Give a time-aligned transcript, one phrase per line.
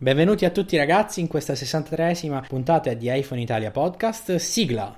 [0.00, 4.36] Benvenuti a tutti ragazzi in questa 63esima puntata di iPhone Italia Podcast.
[4.36, 4.96] Sigla!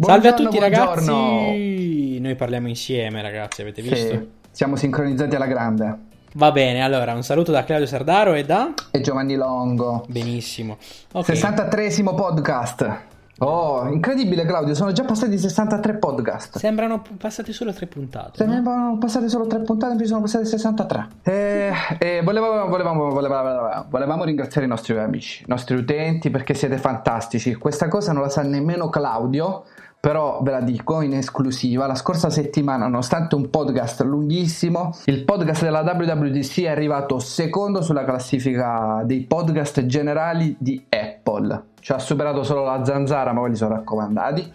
[0.00, 0.58] Salve a tutti buongiorno.
[0.58, 2.18] ragazzi!
[2.20, 3.96] Noi parliamo insieme ragazzi, avete visto?
[3.96, 6.07] Sì, siamo sincronizzati alla grande.
[6.34, 8.74] Va bene, allora un saluto da Claudio Sardaro e da...
[8.90, 10.04] E Giovanni Longo.
[10.08, 10.76] Benissimo.
[11.12, 11.30] Ok.
[11.30, 13.06] 63esimo podcast.
[13.40, 16.58] Oh, incredibile Claudio, sono già passati 63 podcast.
[16.58, 18.32] Sembrano passate solo tre puntate.
[18.34, 18.98] Se ne no?
[18.98, 21.08] passate solo 3 puntate, invece sono passate 63.
[21.22, 26.78] E, e volevamo, volevamo, volevamo, volevamo ringraziare i nostri amici, i nostri utenti perché siete
[26.78, 27.54] fantastici.
[27.54, 29.64] Questa cosa non la sa nemmeno Claudio,
[30.00, 31.86] però ve la dico in esclusiva.
[31.86, 38.04] La scorsa settimana, nonostante un podcast lunghissimo, il podcast della WWDC è arrivato secondo sulla
[38.04, 41.64] classifica dei podcast generali di Apple.
[41.80, 44.52] Ci ha superato solo la zanzara, ma quelli sono raccomandati.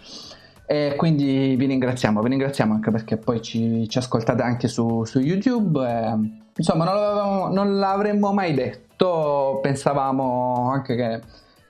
[0.66, 5.20] E quindi vi ringraziamo, vi ringraziamo anche perché poi ci, ci ascoltate anche su, su
[5.20, 5.86] YouTube.
[5.86, 9.60] e, insomma, non, non l'avremmo mai detto.
[9.62, 11.22] Pensavamo anche che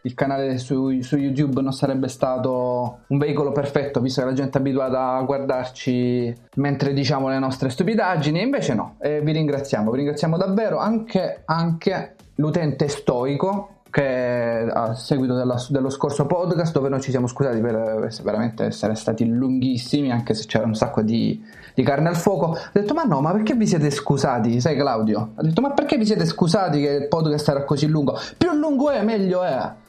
[0.05, 4.57] il canale su, su YouTube non sarebbe stato un veicolo perfetto, visto che la gente
[4.57, 8.41] è abituata a guardarci mentre diciamo le nostre stupidaggini.
[8.41, 15.35] Invece no, e vi ringraziamo, vi ringraziamo davvero anche, anche l'utente stoico che a seguito
[15.35, 20.33] della- dello scorso podcast dove noi ci siamo scusati per veramente essere stati lunghissimi anche
[20.33, 21.39] se c'era un sacco di,
[21.75, 22.53] di carne al fuoco.
[22.53, 24.59] Ha detto ma no ma perché vi siete scusati?
[24.59, 25.33] Sai Claudio?
[25.35, 28.17] Ha detto ma perché vi siete scusati che il podcast era così lungo?
[28.35, 29.81] Più lungo è meglio è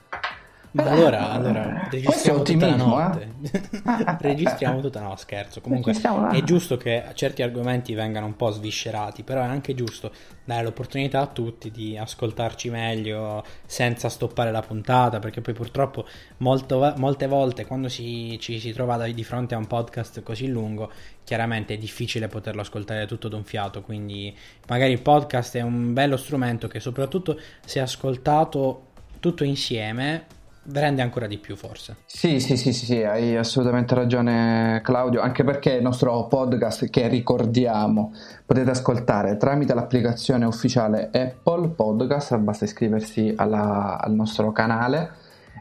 [0.76, 3.28] Allora, allora Eh, questo è registriamo tutta la notte.
[3.42, 4.16] eh.
[4.18, 5.60] registriamo tutta no, scherzo.
[5.60, 5.92] Comunque
[6.32, 10.10] è giusto che certi argomenti vengano un po' sviscerati, però è anche giusto
[10.44, 16.06] dare l'opportunità a tutti di ascoltarci meglio senza stoppare la puntata, perché poi purtroppo
[16.38, 20.90] molto- molte volte quando si- ci si trova di fronte a un podcast così lungo,
[21.22, 24.36] chiaramente è difficile poterlo ascoltare tutto d'un fiato, quindi
[24.66, 28.86] magari il podcast è un bello strumento che soprattutto se ascoltato
[29.20, 30.26] tutto insieme
[30.72, 31.96] rende ancora di più forse.
[32.06, 37.08] Sì, sì, sì, sì, sì, hai assolutamente ragione Claudio, anche perché il nostro podcast che
[37.08, 38.12] ricordiamo
[38.46, 45.10] potete ascoltare tramite l'applicazione ufficiale Apple Podcast, basta iscriversi alla- al nostro canale.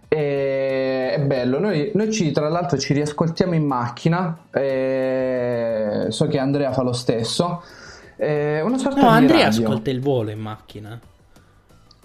[0.08, 6.38] E è bello, noi, noi ci, tra l'altro ci riascoltiamo in macchina, e so che
[6.38, 7.64] Andrea fa lo stesso.
[8.16, 9.68] È una sorta No, di Andrea radio.
[9.68, 11.00] ascolta il volo in macchina.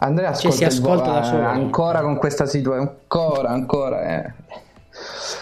[0.00, 1.46] Andrea Cioè, ascolta il ascolta vo- da solo.
[1.46, 4.02] ancora con questa situazione, ancora, ancora.
[4.02, 4.32] eh.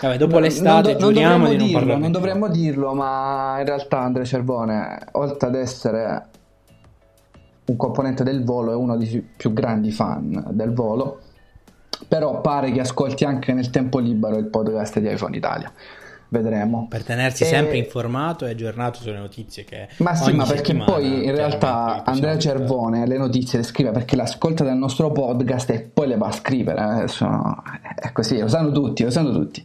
[0.02, 2.00] Vabbè, dopo No, l'estate do- giuriamo dovremmo di non dirlo, parlare.
[2.00, 6.26] non dovremmo dirlo, ma in realtà Andrea Cervone, oltre ad essere
[7.66, 11.20] un componente del volo, è uno dei più grandi fan del volo.
[12.08, 15.72] Però pare che ascolti anche nel tempo libero il podcast di iPhone Italia.
[16.28, 16.86] Vedremo.
[16.88, 21.24] Per tenersi E- sempre informato e aggiornato sulle notizie che Ma sì, ma perché poi
[21.24, 22.38] in realtà Andrea.
[22.38, 26.26] Cervone le notizie le scrive perché le ascolta dal nostro podcast e poi le va
[26.26, 26.80] a scrivere.
[26.80, 27.28] Adesso
[27.94, 29.64] è così, lo sanno tutti, lo sanno tutti.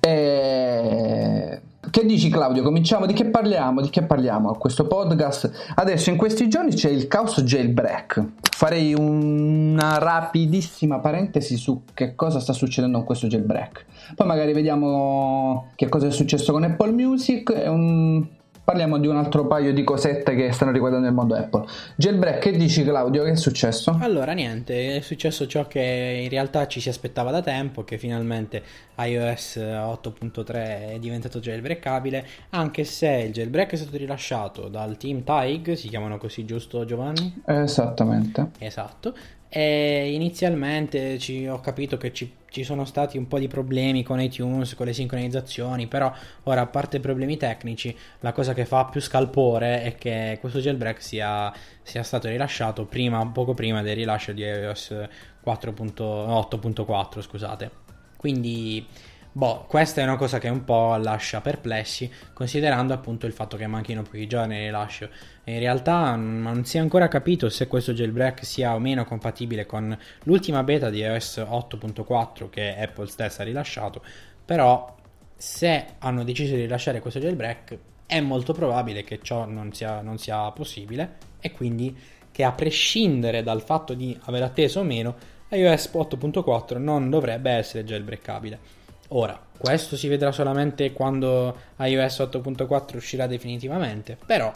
[0.00, 1.60] E...
[1.88, 2.62] Che dici Claudio?
[2.62, 3.80] Cominciamo, di che parliamo?
[3.80, 5.72] Di che parliamo a questo podcast?
[5.76, 8.22] Adesso in questi giorni c'è il caos jailbreak.
[8.54, 13.86] Farei una rapidissima parentesi su che cosa sta succedendo con questo jailbreak.
[14.14, 18.26] Poi magari vediamo che cosa è successo con Apple Music e un-
[18.70, 21.64] parliamo di un altro paio di cosette che stanno riguardando il mondo Apple.
[21.96, 23.24] Jailbreak, che dici Claudio?
[23.24, 23.98] Che è successo?
[24.00, 28.62] Allora, niente, è successo ciò che in realtà ci si aspettava da tempo, che finalmente
[28.96, 30.52] iOS 8.3
[30.92, 36.16] è diventato jailbreakabile, anche se il jailbreak è stato rilasciato dal team TIG, si chiamano
[36.16, 37.42] così giusto Giovanni?
[37.44, 38.50] Esattamente.
[38.58, 39.12] Esatto.
[39.52, 44.20] E inizialmente ci- ho capito che ci, ci sono stati un po' di problemi con
[44.20, 46.12] iTunes, con le sincronizzazioni, però
[46.44, 50.60] ora a parte i problemi tecnici, la cosa che fa più scalpore è che questo
[50.60, 51.52] jailbreak sia,
[51.82, 54.94] sia stato rilasciato prima, poco prima del rilascio di iOS
[55.40, 57.70] 4.8.4, scusate.
[58.16, 58.86] Quindi
[59.32, 63.68] Boh, questa è una cosa che un po' lascia perplessi, considerando appunto il fatto che
[63.68, 65.08] manchino pochi giorni al rilascio.
[65.44, 69.96] In realtà non si è ancora capito se questo jailbreak sia o meno compatibile con
[70.24, 74.02] l'ultima beta di iOS 8.4 che Apple stessa ha rilasciato,
[74.44, 74.96] però
[75.36, 80.18] se hanno deciso di rilasciare questo jailbreak è molto probabile che ciò non sia, non
[80.18, 81.96] sia possibile e quindi
[82.32, 85.14] che a prescindere dal fatto di aver atteso o meno
[85.50, 88.78] iOS 8.4 non dovrebbe essere jailbreakabile.
[89.12, 94.52] Ora, questo si vedrà solamente quando iOS 8.4 uscirà definitivamente, però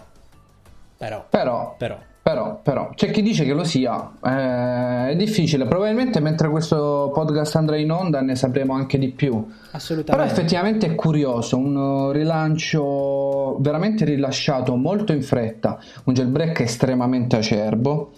[0.97, 6.21] però, però, però, però, però, c'è chi dice che lo sia, eh, è difficile, probabilmente
[6.21, 9.45] mentre questo podcast andrà in onda ne sapremo anche di più.
[9.73, 10.13] Assolutamente.
[10.13, 18.13] Però effettivamente è curioso, un rilancio veramente rilasciato molto in fretta, un jailbreak estremamente acerbo.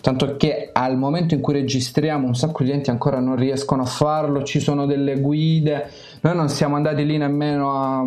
[0.00, 3.86] Tanto che al momento in cui registriamo un sacco di enti ancora non riescono a
[3.86, 5.90] farlo, ci sono delle guide,
[6.20, 8.06] noi non siamo andati lì nemmeno a,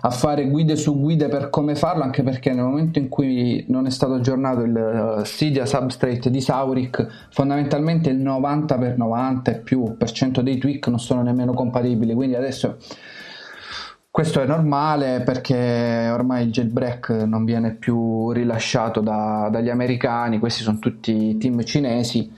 [0.00, 3.86] a fare guide su guide per come farlo, anche perché nel momento in cui non
[3.86, 9.96] è stato aggiornato il Cydia Substrate di Sauric, fondamentalmente il 90 per 90 e più
[9.96, 12.76] per cento dei tweak non sono nemmeno compatibili, quindi adesso
[14.18, 20.64] questo è normale perché ormai il jailbreak non viene più rilasciato da, dagli americani, questi
[20.64, 22.28] sono tutti team cinesi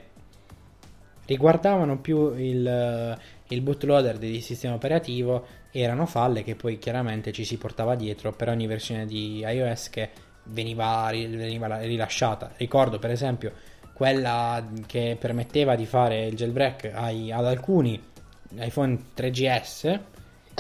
[1.25, 3.17] riguardavano più il,
[3.47, 8.49] il bootloader del sistema operativo erano falle che poi chiaramente ci si portava dietro per
[8.49, 10.09] ogni versione di iOS che
[10.45, 12.51] veniva, veniva rilasciata.
[12.57, 13.53] Ricordo, per esempio,
[13.93, 18.01] quella che permetteva di fare il jailbreak ai, ad alcuni
[18.57, 19.99] iPhone 3GS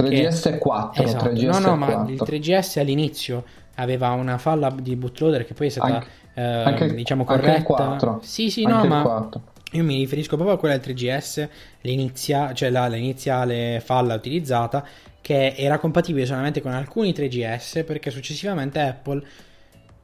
[0.03, 1.03] 3GS e 4.
[1.03, 1.25] Esatto.
[1.25, 3.43] 3GS no, no, ma il 3GS all'inizio
[3.75, 7.63] aveva una falla di bootloader che poi è stata anche, eh, anche, diciamo corretta.
[7.63, 8.19] 4.
[8.23, 9.29] Sì, sì, anche no, ma
[9.73, 11.47] io mi riferisco proprio a quella del 3GS,
[11.81, 14.85] l'inizia, cioè la, l'iniziale falla utilizzata
[15.21, 19.23] che era compatibile solamente con alcuni 3GS perché successivamente Apple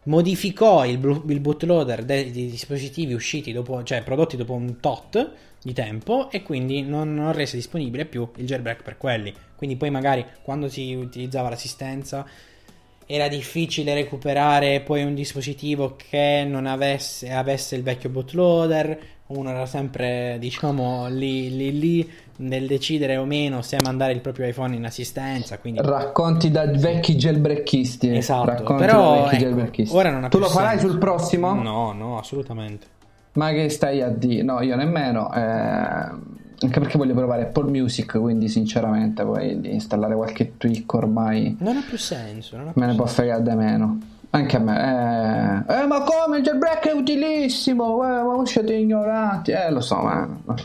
[0.03, 5.31] modificò il, il bootloader dei, dei, dispositivi usciti dopo, cioè prodotti dopo un tot
[5.67, 9.33] di tempo e quindi non, non rese disponibile più il jailbreak per quelli.
[9.55, 12.25] Quindi poi magari quando si utilizzava l'assistenza
[13.05, 18.99] era difficile recuperare poi un dispositivo che non avesse, avesse il vecchio bootloader.
[19.27, 24.47] Uno era sempre, diciamo, lì, lì, lì nel decidere o meno se mandare il proprio
[24.47, 25.57] iPhone in assistenza.
[25.57, 25.81] Quindi...
[25.83, 28.15] Racconti da vecchi jailbreakisti.
[28.15, 30.89] Esatto, Racconti però ecco, ora non ha Tu lo farai senso.
[30.89, 31.53] sul prossimo?
[31.53, 32.95] No, no, assolutamente.
[33.37, 34.44] Ma che stai a dire?
[34.44, 35.33] No, io nemmeno.
[35.33, 41.56] Eh anche perché voglio provare Apple Music, quindi sinceramente poi di installare qualche tweak ormai...
[41.59, 42.56] Non ha più senso.
[42.57, 43.99] Ha più me ne può fregare da meno.
[44.31, 45.65] Anche a me.
[45.67, 48.03] Eh, eh, ma come il jailbreak è utilissimo?
[48.03, 49.51] Eh, ma siete ignoranti.
[49.51, 50.25] Eh, lo so, ma...
[50.25, 50.56] No,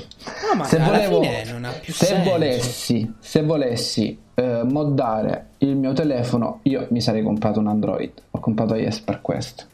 [0.56, 1.20] ma se volevo,
[1.52, 2.30] non ha più se senso.
[2.30, 8.12] Volessi, se volessi eh, moddare il mio telefono, io mi sarei comprato un Android.
[8.30, 9.64] Ho comprato iOS per questo.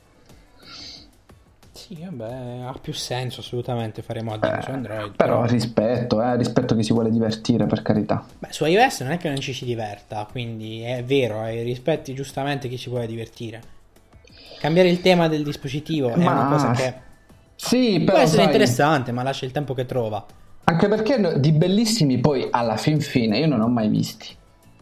[1.89, 5.17] Sì, vabbè, ha più senso assolutamente fare modding eh, su Android.
[5.17, 5.45] Però, però...
[5.47, 8.27] rispetto, eh, rispetto chi si vuole divertire, per carità.
[8.39, 12.13] Beh, su iOS non è che non ci si diverta, quindi è vero, eh, rispetti
[12.13, 13.63] giustamente chi si vuole divertire.
[14.59, 16.15] Cambiare il tema del dispositivo ma...
[16.15, 16.95] è una cosa che
[17.55, 18.53] sì, può però, essere sai...
[18.53, 20.27] interessante, ma lascia il tempo che trova.
[20.65, 24.37] Anche perché di bellissimi poi alla fin fine io non ho mai visti.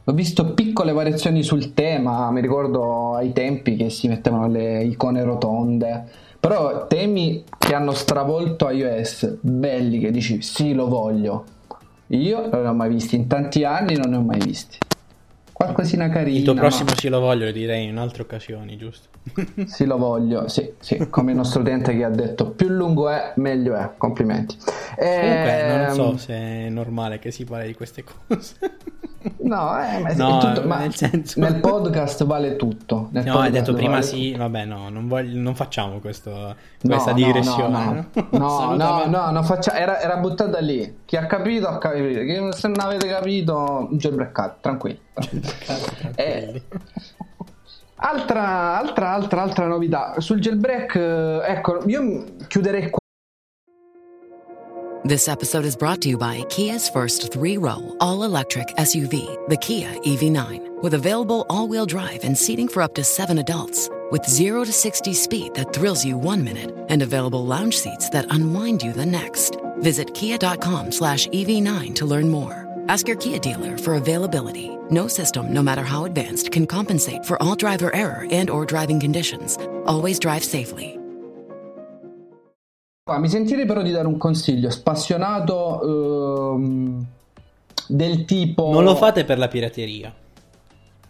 [0.08, 5.22] Ho visto piccole variazioni sul tema, mi ricordo ai tempi che si mettevano le icone
[5.22, 11.44] rotonde Però temi che hanno stravolto iOS, belli che dici sì lo voglio.
[12.08, 14.78] Io non ne ho mai visti, in tanti anni non ne ho mai visti.
[15.66, 16.38] Qualcosina carina.
[16.38, 16.96] Il tuo prossimo ma...
[16.96, 19.08] sì lo voglio, lo direi in altre occasioni, giusto?
[19.66, 23.32] sì lo voglio, sì, sì, come il nostro utente che ha detto più lungo è,
[23.36, 23.90] meglio è.
[23.96, 24.56] Complimenti.
[24.96, 28.54] Comunque, non so ehm, se è normale che si parli di queste cose.
[29.38, 31.40] No, eh, ma, no, tutto, ma nel, senso...
[31.40, 33.08] nel, podcast vale tutto.
[33.10, 34.42] Nel no, hai detto prima vale sì, tutto.
[34.42, 38.08] vabbè, no, non, voglio, non facciamo questo, questa no, digressione.
[38.30, 39.76] No, no, no, no, no faccia...
[39.76, 40.98] era, era, buttata lì.
[41.04, 42.52] Chi ha capito, ha capito.
[42.52, 45.00] Se non avete capito, jailbreakate, tranquilli.
[46.16, 46.62] Eh,
[47.96, 50.14] altra, altra, altra, altra novità.
[50.20, 52.98] Sul jailbreak, eh, ecco, io chiuderei qua
[55.06, 59.56] This episode is brought to you by Kia's first three row, all electric SUV, the
[59.56, 63.88] Kia EV9, with available all wheel drive and seating for up to seven adults.
[64.10, 68.26] With 0 to 60 speed that thrills you one minute and available lounge seats that
[68.30, 69.56] unwind you the next.
[69.78, 72.66] Visit kia.com slash EV9 to learn more.
[72.88, 74.75] Ask your Kia dealer for availability.
[74.88, 79.00] No system, no matter how advanced, can compensate for all driver error and or driving
[79.00, 79.56] conditions.
[79.84, 80.96] Always drive safely.
[83.08, 87.06] Mi sentirei però di dare un consiglio spassionato ehm,
[87.88, 88.70] del tipo...
[88.72, 90.12] Non lo fate per la pirateria.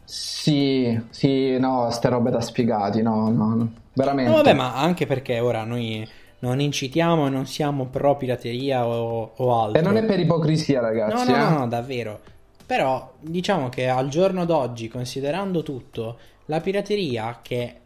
[0.04, 4.30] Sì, sì, no, ste robe da spiegati, no, no, veramente.
[4.30, 6.06] No, vabbè, ma anche perché ora noi
[6.38, 9.80] non incitiamo e non siamo pro pirateria o, o, altro.
[9.80, 11.30] E non è per ipocrisia, ragazzi.
[11.30, 11.50] No, no, eh?
[11.50, 12.20] no, no, davvero.
[12.66, 17.80] Però diciamo che al giorno d'oggi, considerando tutto, la pirateria che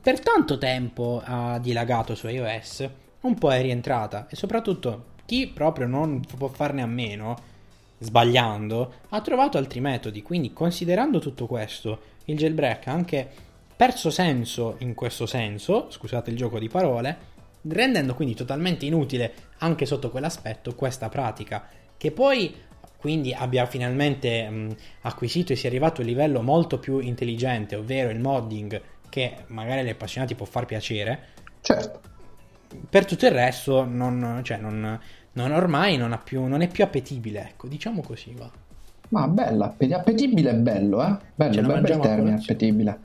[0.00, 2.88] per tanto tempo ha dilagato su iOS
[3.20, 7.36] un po' è rientrata e soprattutto chi proprio non può farne a meno,
[7.98, 10.22] sbagliando, ha trovato altri metodi.
[10.22, 13.28] Quindi considerando tutto questo, il jailbreak ha anche
[13.76, 17.18] perso senso in questo senso, scusate il gioco di parole,
[17.62, 22.54] rendendo quindi totalmente inutile anche sotto quell'aspetto questa pratica, che poi
[23.00, 28.10] quindi abbia finalmente mh, acquisito e sia arrivato a un livello molto più intelligente, ovvero
[28.10, 31.28] il modding che magari agli appassionati può far piacere.
[31.62, 32.08] Certo
[32.88, 34.98] per tutto il resto non, cioè non,
[35.32, 38.50] non ormai non, più, non, è più appetibile, ecco, diciamo così va.
[39.08, 41.16] Ma bella, appetibile è bello, eh?
[41.34, 42.98] Bello, cioè, bel, bel termine, appetibile.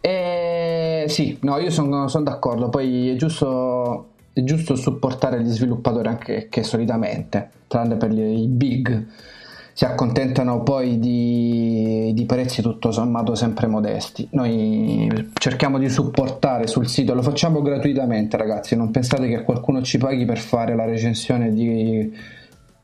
[0.00, 1.04] E...
[1.08, 6.48] Sì, no, io sono son d'accordo, poi è giusto, è giusto supportare gli sviluppatori anche
[6.48, 9.06] che solitamente, tranne per i big
[9.78, 14.26] si accontentano poi di, di, prezzi tutto sommato sempre modesti.
[14.32, 19.98] Noi cerchiamo di supportare sul sito, lo facciamo gratuitamente ragazzi, non pensate che qualcuno ci
[19.98, 22.12] paghi per fare la recensione di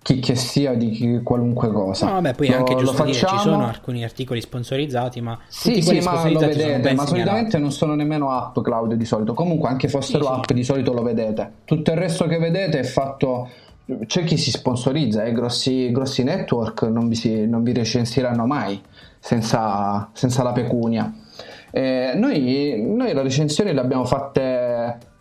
[0.03, 2.07] chi che sia di chi, qualunque cosa.
[2.07, 5.99] No, vabbè, poi lo, anche giusto dire, ci sono alcuni articoli sponsorizzati, ma sì, sì,
[5.99, 9.35] ma lo vedete, ma solitamente non sono nemmeno app Claudio di solito.
[9.35, 10.55] Comunque anche fossero sì, app sì.
[10.55, 11.51] di solito lo vedete.
[11.65, 13.49] Tutto il resto che vedete è fatto
[14.07, 15.33] c'è chi si sponsorizza, eh?
[15.33, 18.81] grossi, grossi network non vi, si, non vi, recensiranno mai
[19.19, 21.12] senza, senza la pecunia.
[21.71, 25.12] Eh, noi, noi le recensioni le abbiamo fatte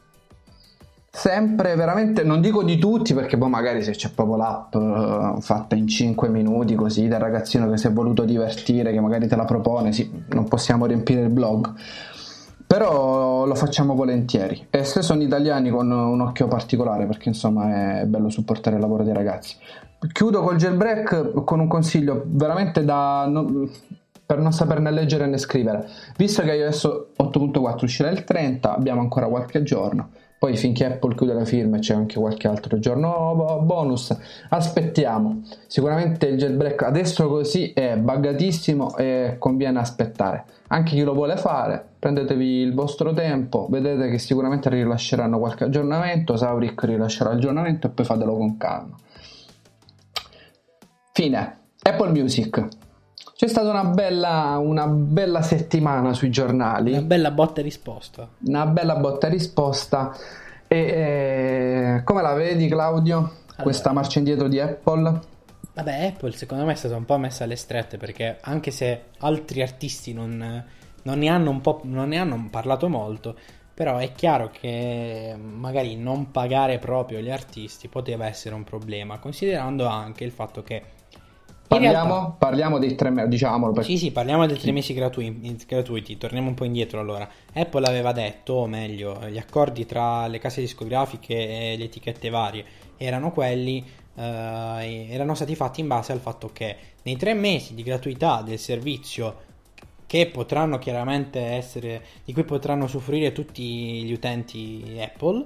[1.15, 5.75] sempre veramente non dico di tutti perché poi magari se c'è proprio l'app uh, fatta
[5.75, 9.45] in 5 minuti così del ragazzino che si è voluto divertire che magari te la
[9.45, 11.71] propone sì, non possiamo riempire il blog
[12.73, 14.65] però lo facciamo volentieri.
[14.71, 19.03] E se sono italiani con un occhio particolare perché insomma è bello supportare il lavoro
[19.03, 19.55] dei ragazzi.
[20.11, 23.69] Chiudo col jailbreak con un consiglio veramente da no,
[24.25, 25.87] per non saperne leggere né scrivere.
[26.17, 30.09] Visto che iOS 8.4 uscirà il 30 abbiamo ancora qualche giorno
[30.43, 34.13] poi finché Apple chiude la firma c'è anche qualche altro giorno bonus
[34.49, 35.41] aspettiamo.
[35.67, 40.43] Sicuramente il jailbreak adesso così è buggatissimo e conviene aspettare.
[40.67, 46.35] Anche chi lo vuole fare prendetevi il vostro tempo vedete che sicuramente rilasceranno qualche aggiornamento
[46.35, 48.97] Sauric rilascerà l'aggiornamento e poi fatelo con calma.
[51.13, 51.57] Fine.
[51.83, 52.67] Apple Music
[53.43, 56.93] c'è stata una bella, una bella settimana sui giornali.
[56.93, 58.29] Una bella botta e risposta.
[58.45, 60.15] Una bella botta e risposta.
[60.65, 63.17] E, e come la vedi, Claudio?
[63.17, 63.63] Allora.
[63.63, 65.19] Questa marcia indietro di Apple?
[65.73, 69.61] Vabbè, Apple secondo me è stata un po' messa alle strette perché anche se altri
[69.61, 70.63] artisti non,
[71.01, 73.35] non, ne, hanno non ne hanno parlato molto,
[73.73, 79.85] però è chiaro che magari non pagare proprio gli artisti poteva essere un problema, considerando
[79.85, 80.92] anche il fatto che
[81.73, 82.35] Parliamo, realtà...
[82.37, 83.71] parliamo, dei tre mesi, diciamolo.
[83.73, 83.89] Perché...
[83.89, 86.17] Sì, sì, parliamo dei tre mesi gratuiti, gratuiti.
[86.17, 87.27] Torniamo un po' indietro allora.
[87.53, 92.65] Apple aveva detto, o meglio, gli accordi tra le case discografiche e le etichette varie
[92.97, 93.83] erano quelli,
[94.15, 98.59] eh, erano stati fatti in base al fatto che nei tre mesi di gratuità del
[98.59, 99.51] servizio
[100.05, 105.45] che potranno chiaramente essere, di cui potranno soffrire tutti gli utenti Apple,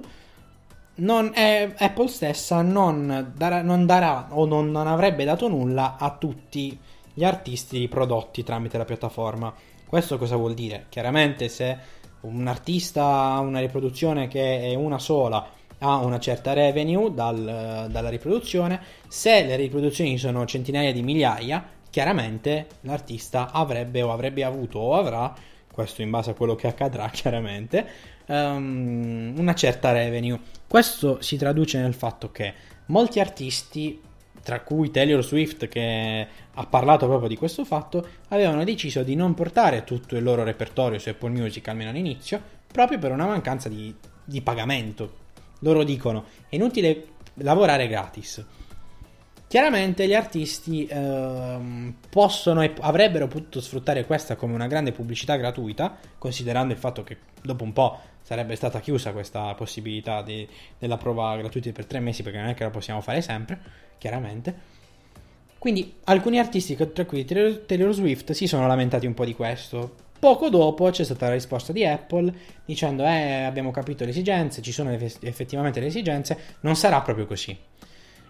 [0.98, 6.16] non è, Apple stessa non darà, non darà o non, non, avrebbe dato nulla a
[6.16, 6.78] tutti
[7.12, 9.52] gli artisti prodotti tramite la piattaforma.
[9.86, 10.86] Questo cosa vuol dire?
[10.88, 11.76] Chiaramente se
[12.20, 18.08] un artista ha una riproduzione che è una sola ha una certa revenue dal, dalla
[18.08, 24.94] riproduzione, se le riproduzioni sono centinaia di migliaia, chiaramente l'artista avrebbe o avrebbe avuto o
[24.94, 25.32] avrà,
[25.72, 27.86] questo in base a quello che accadrà chiaramente,
[28.28, 30.38] um, una certa revenue.
[30.66, 32.54] Questo si traduce nel fatto che
[32.86, 34.00] molti artisti,
[34.42, 39.34] tra cui Taylor Swift che ha parlato proprio di questo fatto, avevano deciso di non
[39.34, 43.94] portare tutto il loro repertorio su Apple Music, almeno all'inizio, proprio per una mancanza di,
[44.24, 45.26] di pagamento.
[45.60, 48.44] Loro dicono è inutile lavorare gratis.
[49.48, 55.96] Chiaramente gli artisti ehm, possono e avrebbero potuto sfruttare questa come una grande pubblicità gratuita,
[56.18, 60.46] considerando il fatto che dopo un po' sarebbe stata chiusa questa possibilità di,
[60.78, 63.58] della prova gratuita per tre mesi, perché non è che la possiamo fare sempre,
[63.96, 64.54] chiaramente.
[65.56, 69.94] Quindi alcuni artisti, tra cui Taylor Swift, si sono lamentati un po' di questo.
[70.18, 72.30] Poco dopo c'è stata la risposta di Apple
[72.66, 77.56] dicendo: Eh, abbiamo capito le esigenze, ci sono effettivamente le esigenze, non sarà proprio così.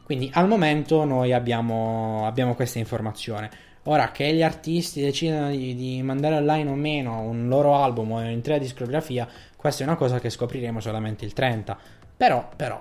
[0.04, 3.50] Quindi al momento noi abbiamo, abbiamo questa informazione.
[3.84, 8.18] Ora che gli artisti decidano di, di, mandare online o meno un loro album o
[8.18, 9.26] un'intera discografia,
[9.58, 11.76] questa è una cosa che scopriremo solamente il 30.
[12.16, 12.80] Però, però.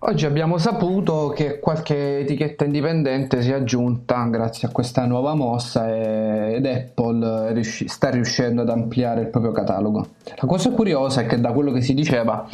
[0.00, 5.88] Oggi abbiamo saputo che qualche etichetta indipendente si è aggiunta grazie a questa nuova mossa
[5.94, 10.08] ed Apple sta riuscendo ad ampliare il proprio catalogo.
[10.24, 12.44] La cosa curiosa è che da quello che si diceva,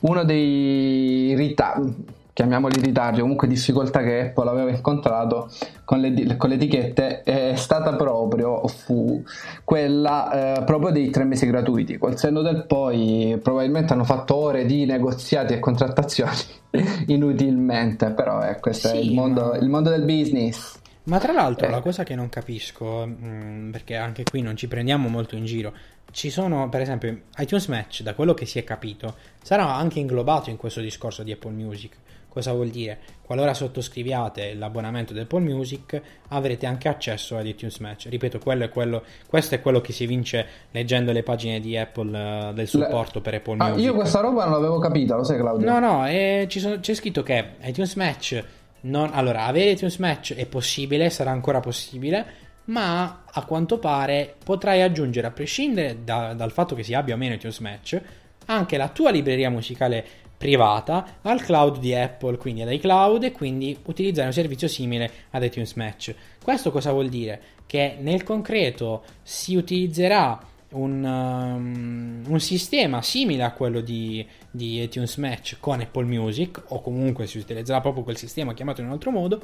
[0.00, 5.48] uno dei ritardi chiamiamoli ritardi, comunque difficoltà che Apple aveva incontrato
[5.84, 9.22] con le, con le etichette è stata proprio fu
[9.62, 11.96] quella eh, proprio dei tre mesi gratuiti.
[11.96, 16.36] Col senno del poi probabilmente hanno fatto ore di negoziati e contrattazioni
[17.06, 19.56] inutilmente, però eh, questo sì, è il mondo, ma...
[19.56, 20.80] il mondo, del business.
[21.04, 21.70] Ma tra l'altro eh.
[21.70, 25.44] la cosa che non capisco, mh, mm, perché anche qui non ci prendiamo molto in
[25.44, 25.72] giro,
[26.10, 30.50] ci sono per esempio iTunes Match, da quello che si è capito, sarà anche inglobato
[30.50, 31.96] in questo discorso di Apple Music
[32.34, 32.98] Cosa vuol dire?
[33.22, 38.08] Qualora sottoscriviate l'abbonamento di Apple Music avrete anche accesso ad iTunes Match.
[38.08, 42.52] Ripeto, è quello, questo è quello che si vince leggendo le pagine di Apple uh,
[42.52, 43.84] del supporto per Apple ah, Music.
[43.84, 45.64] Io questa roba non l'avevo capita, lo sai Claudio?
[45.64, 48.44] No, no, eh, sono, c'è scritto che iTunes Match...
[48.84, 52.26] Non, allora, avere iTunes Match è possibile, sarà ancora possibile,
[52.64, 57.16] ma a quanto pare potrai aggiungere, a prescindere da, dal fatto che si abbia o
[57.16, 57.98] meno iTunes Match,
[58.46, 60.04] anche la tua libreria musicale
[60.36, 65.42] privata al cloud di Apple, quindi ad iCloud e quindi utilizzare un servizio simile ad
[65.42, 66.14] iTunes Match.
[66.42, 67.40] Questo cosa vuol dire?
[67.66, 70.38] Che nel concreto si utilizzerà
[70.70, 76.80] un, um, un sistema simile a quello di, di iTunes Match con Apple Music o
[76.80, 79.40] comunque si utilizzerà proprio quel sistema chiamato in un altro modo,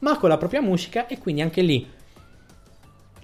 [0.00, 1.88] ma con la propria musica e quindi anche lì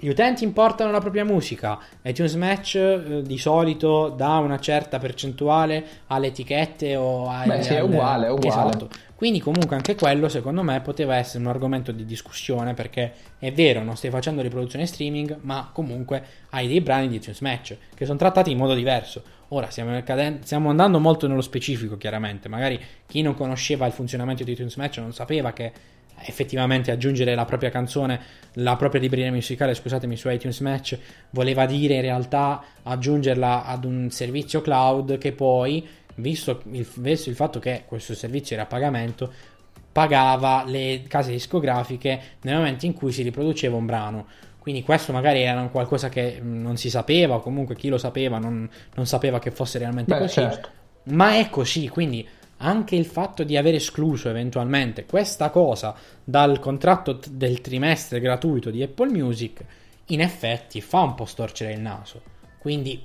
[0.00, 5.84] gli utenti importano la propria musica, iTunes Match eh, di solito dà una certa percentuale
[6.06, 7.48] alle etichette o ai...
[7.48, 8.68] Beh sì, è uguale, è uguale.
[8.68, 8.88] Esatto.
[9.16, 13.82] Quindi comunque anche quello secondo me poteva essere un argomento di discussione perché è vero,
[13.82, 18.16] non stai facendo riproduzione streaming, ma comunque hai dei brani di iTunes Match che sono
[18.16, 19.20] trattati in modo diverso.
[19.48, 20.00] Ora stiamo,
[20.42, 24.98] stiamo andando molto nello specifico chiaramente, magari chi non conosceva il funzionamento di iTunes Match
[24.98, 25.72] non sapeva che
[26.24, 28.20] effettivamente aggiungere la propria canzone,
[28.54, 30.98] la propria libreria musicale, scusatemi, su iTunes Match,
[31.30, 37.36] voleva dire in realtà aggiungerla ad un servizio cloud che poi, visto il, visto il
[37.36, 39.32] fatto che questo servizio era a pagamento,
[39.90, 44.26] pagava le case discografiche nel momento in cui si riproduceva un brano.
[44.58, 48.68] Quindi questo magari era qualcosa che non si sapeva, o comunque chi lo sapeva non,
[48.94, 50.34] non sapeva che fosse realmente Beh, così.
[50.34, 50.68] Certo.
[51.04, 52.28] Ma è così, quindi
[52.58, 55.94] anche il fatto di aver escluso eventualmente questa cosa
[56.24, 59.64] dal contratto del trimestre gratuito di Apple Music,
[60.06, 62.22] in effetti fa un po' storcere il naso.
[62.58, 63.04] Quindi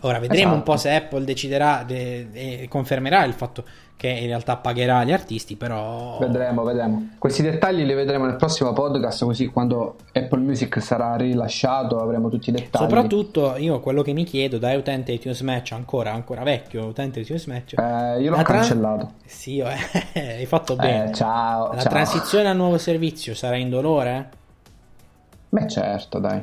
[0.00, 0.56] ora vedremo esatto.
[0.56, 3.64] un po' se Apple deciderà e confermerà il fatto
[3.98, 6.18] che in realtà pagherà gli artisti, però...
[6.20, 7.08] Vedremo, vedremo.
[7.18, 12.50] Questi dettagli li vedremo nel prossimo podcast, così quando Apple Music sarà rilasciato avremo tutti
[12.50, 12.80] i dettagli.
[12.80, 17.46] Soprattutto io quello che mi chiedo da utente iTunes Match, ancora, ancora vecchio utente iTunes
[17.46, 17.74] Match...
[17.76, 18.98] Eh, io l'ho cancellato.
[18.98, 19.14] Tra...
[19.26, 19.66] Sì, eh,
[20.38, 21.10] hai fatto bene.
[21.10, 21.90] Eh, ciao, La ciao.
[21.90, 24.30] transizione al nuovo servizio sarà indolore?
[25.48, 26.40] Beh certo, dai.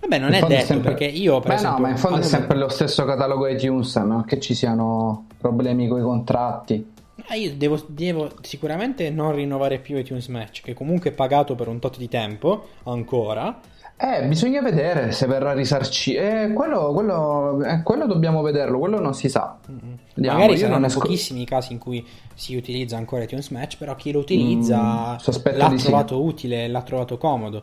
[0.00, 0.94] Vabbè, non è detto sempre...
[0.94, 3.94] perché io per Beh, esempio, no, ma in fondo è sempre lo stesso catalogo iTunes,
[3.96, 6.94] non che ci siano problemi con i contratti.
[7.28, 11.68] Ah, io devo, devo, sicuramente non rinnovare più iTunes Match, che comunque è pagato per
[11.68, 13.58] un tot di tempo ancora.
[13.98, 16.20] Eh, bisogna vedere se verrà risarcito.
[16.20, 19.58] Eh, quello, quello, eh, quello, dobbiamo vederlo, quello non si sa.
[20.14, 23.94] Vediamo, Magari saranno sc- pochissimi i casi in cui si utilizza ancora iTunes Match, però
[23.94, 26.22] chi lo utilizza mm, l'ha trovato sì.
[26.22, 27.62] utile, l'ha trovato comodo.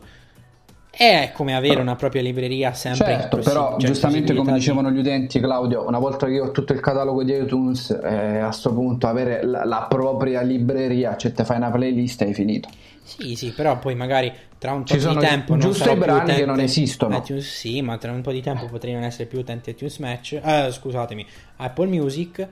[0.96, 4.58] È come avere una propria libreria sempre certo, però cioè, giustamente come di...
[4.58, 8.38] dicevano gli utenti Claudio una volta che io ho tutto il catalogo di iTunes eh,
[8.38, 12.34] a questo punto avere la, la, propria libreria cioè te fai una playlist e hai
[12.34, 12.68] finito.
[13.02, 16.60] Sì sì però poi magari tra un po' di tempo giusto i brani che non
[16.60, 17.16] esistono.
[17.16, 20.40] iTunes, sì ma tra un po' di tempo potrei non essere più utente iTunes Match
[20.40, 21.26] eh, scusatemi
[21.56, 22.48] Apple Music.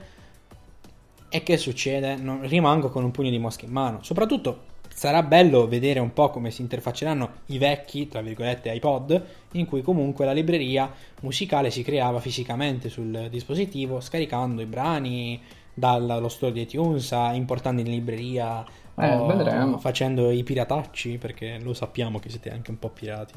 [1.29, 2.15] E che succede?
[2.15, 6.29] Non, rimango con un pugno di mosche in mano soprattutto sarà bello vedere un po'
[6.29, 11.83] come si interfacceranno i vecchi, tra virgolette, iPod, in cui comunque la libreria musicale si
[11.83, 15.41] creava fisicamente sul dispositivo, scaricando i brani
[15.73, 18.63] dallo store di iTunes, importando in libreria,
[18.95, 23.33] eh, facendo i piratacci, perché lo sappiamo che siete anche un po' pirati.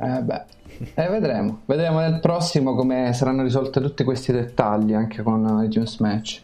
[0.00, 0.42] Eh beh,
[0.94, 1.62] eh, vedremo.
[1.64, 6.42] Vedremo nel prossimo come saranno risolti tutti questi dettagli anche con iTunes Match.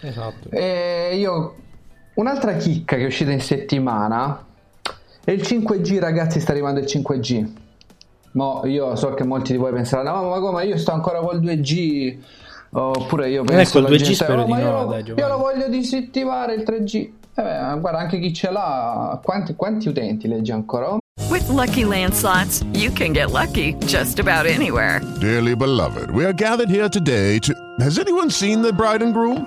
[0.00, 0.50] Esatto.
[0.50, 1.54] E io
[2.16, 4.42] Un'altra chicca che è uscita in settimana
[5.22, 7.46] è il 5G, ragazzi, sta arrivando il 5G.
[8.32, 11.40] Mo io so che molti di voi penseranno, no, ma come io sto ancora col
[11.40, 12.16] 2G
[12.70, 15.38] oppure io penso ecco, il 2G gente, spero oh, di no, io, dai, io lo
[15.38, 16.94] voglio disattivare il 3G.
[16.94, 20.96] Eh beh, guarda, anche chi ce l'ha, quanti, quanti utenti legge ancora?
[21.28, 25.02] With lucky landslots, you can get lucky just about anywhere.
[25.20, 27.52] Dearly beloved, we are gathered here today to.
[27.80, 29.46] Has anyone seen the bride and groom?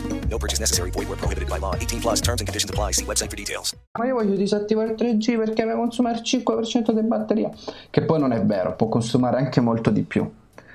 [0.31, 0.91] No purchase necessary.
[0.91, 1.75] Void where prohibited by law.
[1.75, 2.93] 18 plus terms and conditions apply.
[2.93, 3.75] See website for details.
[3.99, 7.51] Ma io voglio disattivare il 3G perché mi consuma il 5% di batteria.
[7.89, 10.29] Che poi non è vero, può consumare anche molto di più.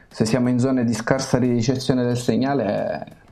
[0.09, 3.25] Se siamo in zone di scarsa ricezione del segnale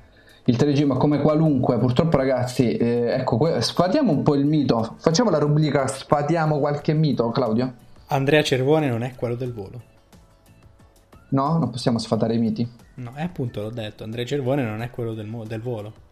[0.47, 5.31] il 3G, ma come qualunque, purtroppo ragazzi, eh, ecco, sfatiamo un po' il mito, facciamo
[5.31, 7.73] la rubrica sfatiamo qualche mito, Claudio?
[8.09, 9.81] Andrea Cervone non è quello del volo.
[11.31, 12.69] No, non possiamo sfatare i miti.
[12.97, 16.04] No, è appunto l'ho detto, Andrea Cervone non è quello del, del volo.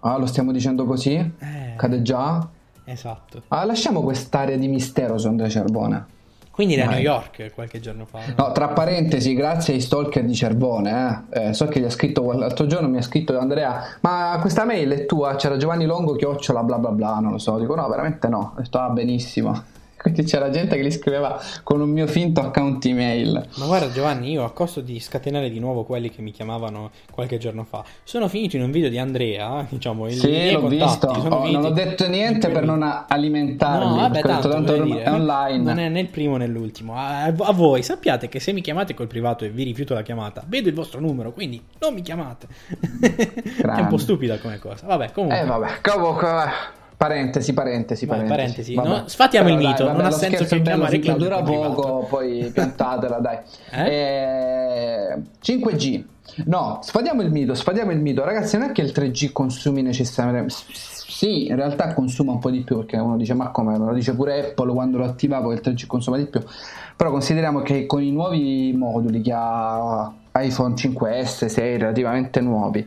[0.00, 1.14] Ah, lo stiamo dicendo così?
[1.14, 2.48] Eh, Cade già?
[2.84, 3.42] Esatto.
[3.48, 6.18] Ah, lasciamo quest'area di mistero su Andrea Cervone.
[6.50, 8.18] Quindi era a New York qualche giorno fa.
[8.18, 8.46] No?
[8.46, 11.24] no, tra parentesi, grazie ai stalker di Cervone.
[11.30, 11.48] Eh.
[11.48, 14.90] Eh, so che gli ha scritto l'altro giorno, mi ha scritto Andrea, ma questa mail
[14.90, 15.36] è tua?
[15.36, 17.58] C'era Giovanni Longo, chiocciola, bla bla bla, non lo so.
[17.58, 18.54] Dico no, veramente no.
[18.56, 19.78] Detto ah, benissimo.
[20.00, 23.46] Quindi c'era gente che li scriveva con un mio finto account email.
[23.56, 27.36] Ma guarda Giovanni, io a costo di scatenare di nuovo quelli che mi chiamavano qualche
[27.36, 31.06] giorno fa, sono finito in un video di Andrea, diciamo, il Sì, l'ho visto.
[31.06, 35.62] Oh, non ho detto niente per non alimentarmi, no, vabbè, tanto, tanto dire, è online.
[35.62, 36.94] Non è né il primo né l'ultimo.
[36.96, 40.42] A, a, voi sappiate che se mi chiamate col privato e vi rifiuto la chiamata,
[40.46, 42.46] vedo il vostro numero, quindi non mi chiamate.
[43.60, 44.86] è un po' stupida come cosa.
[44.86, 45.40] Vabbè, comunque.
[45.40, 48.74] Eh vabbè, comunque Parentesi, parentesi, Vai, parentesi.
[48.74, 52.50] No, sfatiamo Però il mito, dai, non ha senso che chiamare bello, dura poco, poi
[52.52, 53.38] piantatela, dai.
[53.70, 55.14] Eh?
[55.14, 56.04] Eh, 5G.
[56.44, 58.22] No, sfatiamo il mito, sfatiamo il mito.
[58.22, 60.52] Ragazzi, non è che il 3G consumi necessariamente...
[60.74, 63.78] Sì, in realtà consuma un po' di più, perché uno dice, ma come?
[63.78, 66.42] Lo dice pure Apple quando lo attivavo il 3G consuma di più.
[66.96, 72.86] Però consideriamo che con i nuovi moduli che ha iPhone 5S, 6 relativamente nuovi,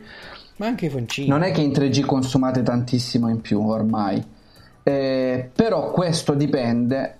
[0.56, 1.28] ma anche i foncini.
[1.28, 4.22] Non è che in 3G consumate tantissimo in più ormai,
[4.82, 7.18] eh, però questo dipende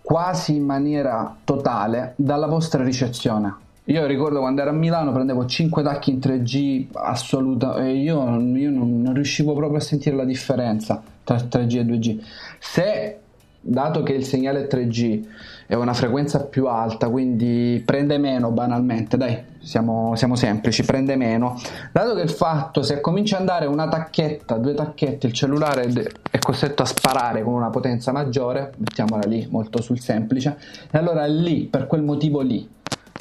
[0.00, 3.66] quasi in maniera totale dalla vostra ricezione.
[3.84, 8.70] Io ricordo quando ero a Milano prendevo 5 tacchi in 3G assoluta e io, io
[8.70, 12.20] non, non, riuscivo proprio a sentire la differenza tra 3G e 2G.
[12.58, 13.18] Se,
[13.60, 15.26] dato che il segnale 3G
[15.66, 21.60] è una frequenza più alta, quindi prende meno banalmente, dai, siamo, siamo, semplici, prende meno.
[21.92, 25.90] Dato che il fatto se comincia ad andare una tacchetta, due tacchette, il cellulare
[26.30, 30.56] è costretto a sparare con una potenza maggiore, mettiamola lì molto sul semplice,
[30.90, 32.66] e allora lì, per quel motivo lì,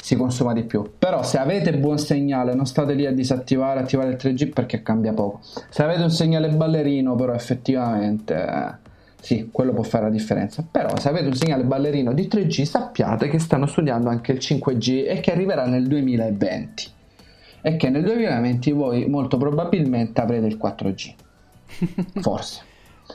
[0.02, 0.90] si consuma di più.
[0.98, 5.12] Però se avete buon segnale, non state lì a disattivare, attivare il 3G perché cambia
[5.12, 5.42] poco.
[5.68, 8.86] Se avete un segnale ballerino, però effettivamente...
[9.20, 10.66] Eh, sì, quello può fare la differenza.
[10.70, 15.06] Però se avete un segnale ballerino di 3G sappiate che stanno studiando anche il 5G
[15.08, 16.96] e che arriverà nel 2020
[17.62, 21.14] e che nel 2020 voi molto probabilmente avrete il 4G.
[22.22, 22.62] Forse.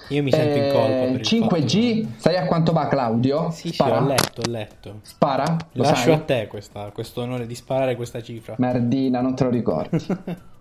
[0.08, 0.86] Io mi sento in colpa.
[0.88, 2.14] Per il 5G, fatto...
[2.18, 3.50] sai a quanto va Claudio?
[3.50, 3.96] Sì, Spara?
[3.96, 4.98] sì, ho letto, ho letto.
[5.02, 5.56] Spara?
[5.72, 6.12] Lo Lascio sai?
[6.12, 8.54] a te questa, questo onore di sparare questa cifra.
[8.58, 10.04] Merdina, non te lo ricordi.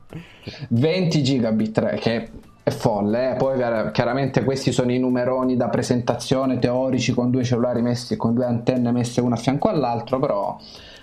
[0.70, 2.30] 20 gigabit, che
[2.64, 3.36] è folle, eh?
[3.36, 3.60] poi
[3.92, 8.92] chiaramente questi sono i numeroni da presentazione teorici con due cellulari messi con due antenne
[8.92, 10.58] messe una a fianco all'altro, però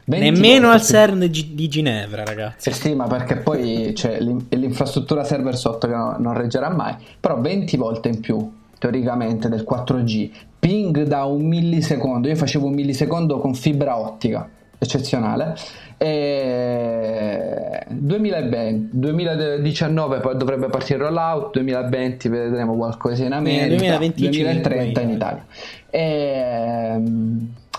[0.04, 2.68] nemmeno al CERN di Ginevra, ragazzi.
[2.68, 7.76] Eh sì, ma perché poi c'è l'infrastruttura server sotto che non reggerà mai, però 20
[7.76, 13.54] volte in più teoricamente del 4G, ping da un millisecondo, io facevo un millisecondo con
[13.54, 15.54] fibra ottica, eccezionale.
[16.00, 25.00] E 2020, 2019 poi dovrebbe partire il rollout, 2020 vedremo qualcosa in America, 2025, 2030
[25.00, 25.44] in Italia.
[25.90, 27.02] E,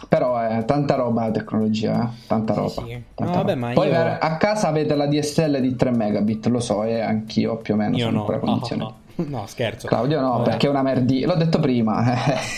[0.08, 2.08] però è tanta roba la tecnologia, eh?
[2.28, 2.70] tanta roba.
[2.70, 3.02] Sì, sì.
[3.16, 3.68] Tanta No, vabbè, roba.
[3.68, 7.58] ma Poi io- a casa avete la DSL di 3 megabit, lo so, e anch'io
[7.58, 8.20] più o meno Io sono no.
[8.22, 8.90] ancora No, condizionato.
[8.90, 8.98] no.
[9.30, 9.88] No, scherzo.
[9.88, 10.50] Claudio no, Vabbè.
[10.52, 11.24] perché è una merdi.
[11.26, 12.04] L'ho detto prima.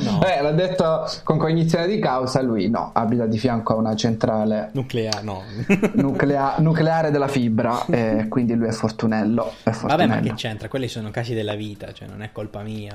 [0.00, 0.22] No.
[0.24, 2.40] eh, l'ho detto con cognizione di causa.
[2.42, 5.42] Lui no, abita di fianco a una centrale Nucleare, no.
[5.94, 7.84] nuclea- nucleare della fibra.
[7.86, 9.44] E quindi lui è fortunello.
[9.62, 10.14] È Vabbè, fortunello.
[10.14, 10.68] ma che c'entra?
[10.68, 12.92] Quelli sono casi della vita, cioè non è colpa mia.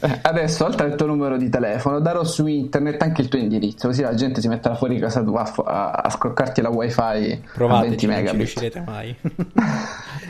[0.00, 3.88] Eh, Adesso, oltre al tuo numero di telefono, darò su internet anche il tuo indirizzo.
[3.88, 7.00] Così la gente si metterà fuori casa tua a, fo- a, a scroccarti la wifi
[7.00, 8.34] a 20 Provateci, non ci megabit.
[8.36, 9.16] riuscirete mai.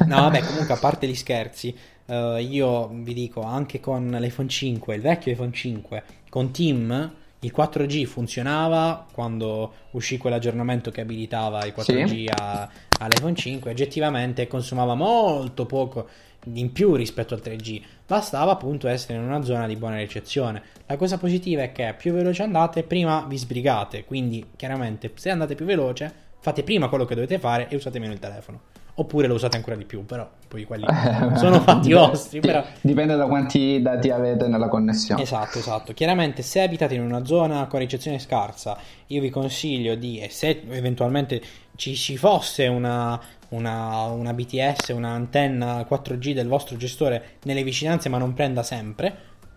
[0.07, 1.58] no, vabbè, comunque, a parte gli scherzi,
[2.07, 7.53] eh, io vi dico, anche con l'iPhone 5, il vecchio iPhone 5, con Team, il
[7.57, 12.27] 4G funzionava quando uscì quell'aggiornamento che abilitava il 4G Sì.
[12.35, 12.68] a-
[13.01, 16.09] all'iPhone 5, oggettivamente consumava molto poco
[16.55, 20.62] in più rispetto al 3G, bastava appunto essere in una zona di buona ricezione.
[20.87, 25.55] La cosa positiva è che più veloce andate, prima vi sbrigate, quindi chiaramente se andate
[25.55, 28.61] più veloce, fate prima quello che dovete fare e usate meno il telefono.
[28.94, 30.85] Oppure lo usate ancora di più, però poi quelli
[31.38, 35.22] sono fatti vostri, però Dipende da quanti dati avete nella connessione.
[35.22, 35.92] Esatto, esatto.
[35.92, 40.62] Chiaramente se abitate in una zona con ricezione scarsa, io vi consiglio di, e se
[40.68, 41.40] eventualmente
[41.77, 43.20] ci, ci fosse una,
[43.51, 49.16] una, una BTS, un'antenna 4G del vostro gestore nelle vicinanze ma non prenda sempre,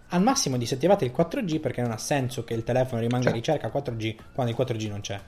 [0.10, 3.34] al massimo disattivate il 4G perché non ha senso che il telefono rimanga Cioè.
[3.34, 5.20] in ricerca 4G quando il 4G non c'è.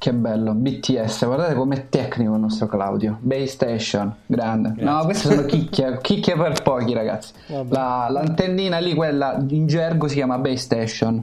[0.00, 3.18] Che bello, BTS, guardate com'è tecnico il nostro Claudio.
[3.20, 4.72] Base Station, grande.
[4.74, 4.84] Grazie.
[4.84, 7.34] No, queste sono chicchie, chicchie per pochi ragazzi.
[7.68, 11.22] La- l'antennina lì, quella in gergo si chiama Base Station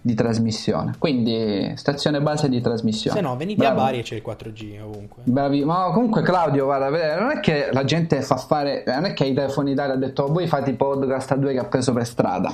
[0.00, 0.96] di trasmissione.
[0.98, 3.16] Quindi stazione base di trasmissione.
[3.16, 3.80] Se no, venite Bravo.
[3.80, 5.22] a Bari e c'è il 4G ovunque.
[5.22, 9.24] Bravi, ma comunque Claudio, guarda, non è che la gente fa fare, non è che
[9.24, 12.04] i telefoni Italia ha detto voi fate i podcast a due che ha preso per
[12.04, 12.52] strada,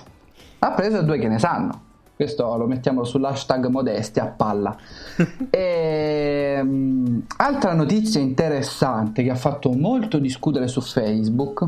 [0.58, 1.80] ha preso due che ne sanno.
[2.14, 4.77] Questo lo mettiamo sull'hashtag modestia a palla.
[5.51, 11.61] Ehm, altra notizia interessante che ha fatto molto discutere su Facebook.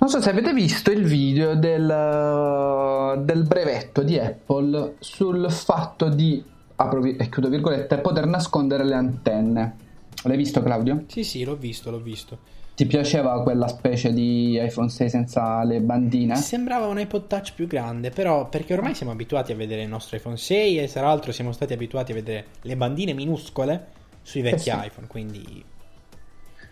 [0.00, 6.42] Non so se avete visto il video del, del brevetto di Apple sul fatto di,
[6.76, 9.76] apro e chiudo virgolette, poter nascondere le antenne.
[10.22, 11.04] L'hai visto Claudio?
[11.08, 12.38] Sì, sì, l'ho visto, l'ho visto.
[12.78, 16.36] Ti piaceva quella specie di iPhone 6 senza le bandine?
[16.36, 20.16] Sembrava un iPod Touch più grande, però perché ormai siamo abituati a vedere il nostro
[20.16, 23.86] iPhone 6 e tra l'altro siamo stati abituati a vedere le bandine minuscole
[24.22, 24.86] sui vecchi Eh sì.
[24.86, 25.64] iPhone, quindi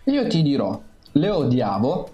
[0.05, 2.09] Io ti dirò, le odiavo.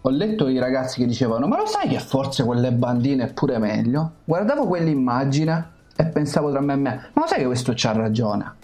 [0.00, 3.58] Ho letto i ragazzi che dicevano: Ma lo sai che forse quelle bandine è pure
[3.58, 4.12] meglio?
[4.24, 8.54] Guardavo quell'immagine e pensavo tra me e me: Ma lo sai che questo c'ha ragione?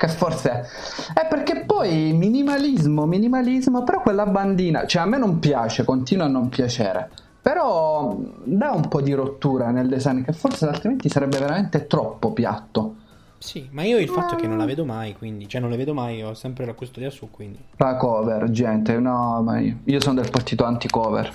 [0.00, 0.66] Che forse
[1.12, 6.28] è perché poi minimalismo, minimalismo, però quella bandina, cioè a me non piace, continua a
[6.28, 7.10] non piacere.
[7.42, 12.94] Però dà un po' di rottura nel design che forse altrimenti sarebbe veramente troppo piatto.
[13.36, 15.76] sì, ma io il fatto è che non la vedo mai, quindi cioè non le
[15.76, 20.00] vedo mai, ho sempre la custodia su, quindi La cover, gente, no, ma io, io
[20.00, 21.30] sono del partito anti-cover.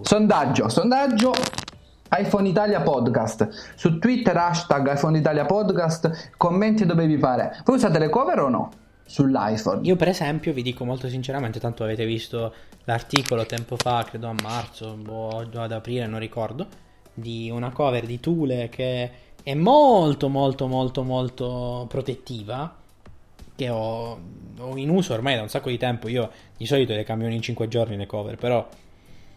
[0.00, 1.32] Sondaggio, sondaggio
[2.10, 3.74] iPhone Italia Podcast.
[3.74, 7.60] Su Twitter hashtag iPhone Italia Podcast, commenti dove vi pare.
[7.64, 8.70] Voi usate le cover o no?
[9.04, 9.80] Sull'iPhone.
[9.82, 14.34] Io per esempio vi dico molto sinceramente, tanto avete visto l'articolo tempo fa, credo a
[14.42, 16.66] marzo o ad aprile, non ricordo,
[17.12, 19.10] di una cover di Thule che
[19.42, 22.74] è molto molto molto molto protettiva,
[23.54, 24.18] che ho,
[24.58, 27.40] ho in uso ormai da un sacco di tempo, io di solito le cambio in
[27.40, 28.66] 5 giorni le cover, però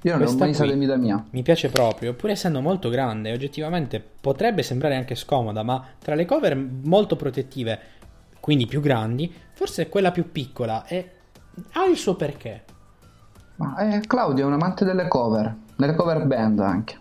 [0.04, 1.26] Io non questa mai usata qui in vita mia.
[1.32, 6.26] mi piace proprio, pur essendo molto grande, oggettivamente potrebbe sembrare anche scomoda, ma tra le
[6.26, 7.80] cover molto protettive,
[8.40, 11.12] quindi più grandi, forse è quella più piccola e
[11.74, 12.64] ha il suo perché.
[13.58, 15.54] Ma eh, Claudio è un amante delle cover.
[15.76, 16.98] nelle cover band anche.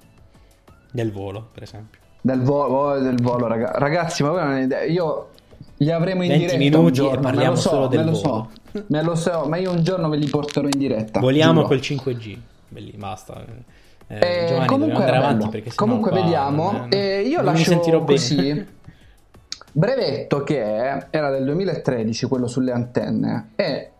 [0.90, 2.00] Del volo, per esempio.
[2.20, 4.82] Del volo, oh, del volo raga- ragazzi, ma voi non idea.
[4.82, 5.28] Io
[5.76, 7.98] li avremo in 20 diretta minuti un e giorno, parliamo me lo so, solo del
[8.00, 8.50] me lo volo.
[8.72, 11.20] so, me lo so, ma io un giorno ve li porterò in diretta.
[11.20, 11.68] Voliamo giuro.
[11.68, 12.38] col 5G.
[12.68, 13.44] Belli, basta.
[14.06, 16.72] Eh, Eh, Giovanni, comunque andare avanti perché comunque qua vediamo.
[16.72, 18.04] non- Eh, io non mi lascio bene.
[18.04, 18.66] così.
[19.72, 23.50] Brevetto che era del 2013 quello sulle antenne.
[23.56, 23.90] E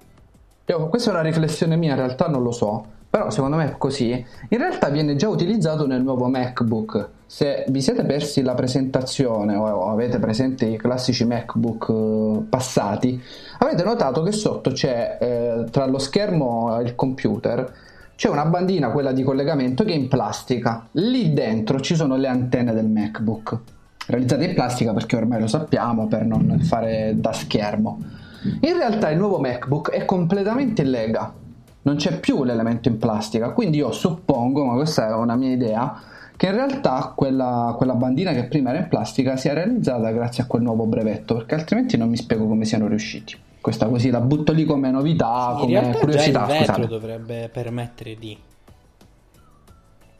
[0.88, 4.11] questa è una riflessione mia in realtà non lo so però secondo me è così.
[4.50, 7.09] In realtà viene già utilizzato nel nuovo MacBook.
[7.24, 13.20] Se vi siete persi la presentazione o o avete presente i classici MacBook eh, passati
[13.59, 17.87] avete notato che sotto c'è eh, tra lo schermo e il computer
[18.18, 20.88] c'è una bandina, quella di collegamento, che è in plastica.
[20.92, 23.57] Lì dentro ci sono le antenne del MacBook,
[24.09, 28.00] realizzate in plastica perché ormai lo sappiamo per non fare da schermo.
[28.42, 31.33] In realtà il nuovo MacBook è completamente in lega,
[31.83, 36.00] non c'è più l'elemento in plastica, quindi io suppongo, ma questa è una mia idea,
[36.37, 40.46] che in realtà quella, quella bandina che prima era in plastica sia realizzata grazie a
[40.46, 43.37] quel nuovo brevetto, perché altrimenti non mi spiego come siano riusciti.
[43.68, 46.44] Questa così la butto lì come novità, In come realtà già il curiosità.
[46.46, 46.87] vetro scusate.
[46.87, 48.38] dovrebbe permettere di...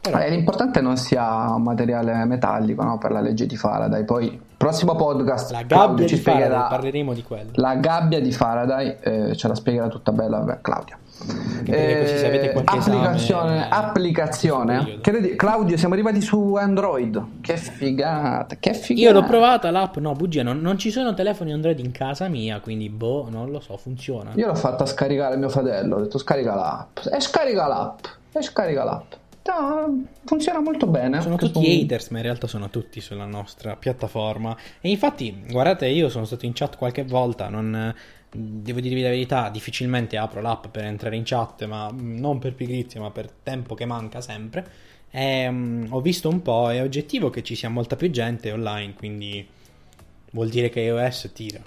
[0.01, 2.99] Eh, l'importante non sia un materiale metallico no?
[2.99, 4.05] per la legge di Faraday.
[4.05, 7.49] Poi, prossimo podcast, La Claudio gabbia ci di Faraday, spiegherà parleremo di quello.
[7.55, 10.98] la gabbia di Faraday, eh, ce la spiegherà tutta bella Claudia.
[12.51, 14.77] Qualche applicazione, applicazione.
[14.79, 15.01] periodo.
[15.01, 17.23] Che ne di- Claudio, siamo arrivati su Android.
[17.41, 19.07] Che figata, che figata.
[19.07, 22.59] Io l'ho provata l'app, no, bugia, non, non ci sono telefoni Android in casa mia,
[22.59, 24.31] quindi boh, non lo so, funziona.
[24.35, 26.99] Io l'ho fatta scaricare mio fratello, ho detto scarica l'app.
[27.11, 29.11] E scarica l'app, e scarica l'app.
[29.49, 31.21] No, funziona molto bene.
[31.21, 34.55] Sono tutti su- haters, ma in realtà sono tutti sulla nostra piattaforma.
[34.79, 37.93] E infatti, guardate, io sono stato in chat qualche volta, non...
[38.31, 42.53] Devo dirvi la verità, difficilmente apro l'app per entrare in chat, ma mm, non per
[42.53, 44.65] pigrizia, ma per tempo che manca sempre.
[45.09, 48.93] E, mm, ho visto un po', è oggettivo che ci sia molta più gente online,
[48.93, 49.47] quindi
[50.31, 51.59] vuol dire che iOS tira.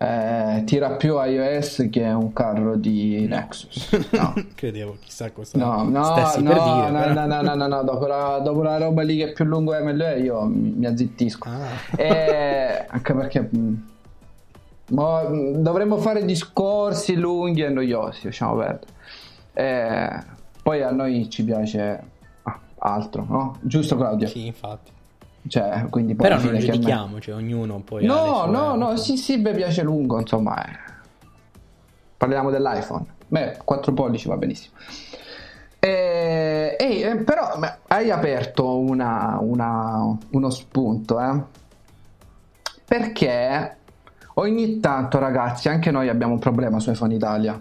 [0.00, 3.90] Eh, tira più iOS che un carro di Nexus.
[4.12, 4.32] No.
[4.54, 6.90] Credevo, chissà cosa No, no, stessi no, per dire.
[6.90, 7.12] no, però.
[7.14, 9.72] no, no, no, no, no, dopo, la, dopo la roba lì che è più lungo
[9.82, 11.48] MLE io mi mi azzittisco.
[11.48, 12.00] Ah.
[12.00, 13.87] Eh, anche perché mh,
[14.88, 18.92] mo- mh, dovremmo fare discorsi lunghi e noiosi, lasciamo perdere.
[19.54, 20.22] Eh,
[20.62, 22.02] poi a noi ci piace
[22.42, 23.56] ah, altro, no?
[23.60, 24.26] Giusto Claudio?
[24.28, 24.92] Sì, infatti.
[25.46, 29.16] Cioè, quindi poi Però non a me- giudichiamo, cioè ognuno poi No, no, no, sì,
[29.16, 30.62] sì, mi piace lungo, insomma.
[30.64, 30.86] eh.
[32.16, 33.06] Parliamo dell'iPhone.
[33.28, 34.74] Beh, 4 pollici va benissimo.
[35.80, 41.42] Eh, eh, però beh, hai aperto una- una- uno spunto, eh?
[42.84, 43.76] Perché
[44.40, 47.60] ogni tanto, ragazzi, anche noi abbiamo un problema su iPhone Italia.